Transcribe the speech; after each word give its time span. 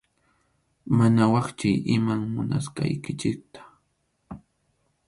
Mañawaychik 0.97 1.71
iman 1.95 2.21
munasqaykichikta. 2.33 3.61